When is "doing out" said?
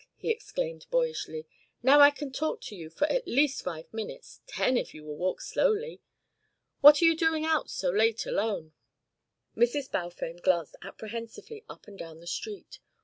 7.15-7.69